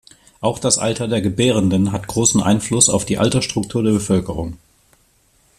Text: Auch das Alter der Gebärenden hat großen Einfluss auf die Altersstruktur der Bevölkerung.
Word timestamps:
Auch 0.39 0.57
das 0.57 0.79
Alter 0.79 1.07
der 1.07 1.21
Gebärenden 1.21 1.91
hat 1.91 2.07
großen 2.07 2.41
Einfluss 2.41 2.89
auf 2.89 3.05
die 3.05 3.19
Altersstruktur 3.19 3.83
der 3.83 3.91
Bevölkerung. 3.91 4.57